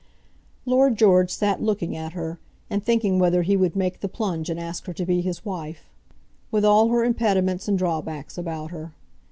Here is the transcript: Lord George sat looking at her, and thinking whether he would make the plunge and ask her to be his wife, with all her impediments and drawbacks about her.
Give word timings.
Lord 0.65 0.97
George 0.97 1.29
sat 1.29 1.61
looking 1.61 1.95
at 1.95 2.13
her, 2.13 2.39
and 2.71 2.83
thinking 2.83 3.19
whether 3.19 3.43
he 3.43 3.55
would 3.55 3.75
make 3.75 3.99
the 3.99 4.09
plunge 4.09 4.49
and 4.49 4.59
ask 4.59 4.87
her 4.87 4.93
to 4.93 5.05
be 5.05 5.21
his 5.21 5.45
wife, 5.45 5.91
with 6.49 6.65
all 6.65 6.87
her 6.89 7.03
impediments 7.03 7.67
and 7.67 7.77
drawbacks 7.77 8.35
about 8.35 8.71
her. 8.71 8.95